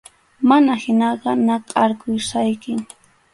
[0.49, 2.79] Mana hinaqa, nakʼarqusaykim.